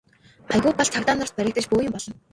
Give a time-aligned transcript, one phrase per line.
[0.53, 2.13] Аягүй бол цагдаа нарт баригдаж бөөн юм болно.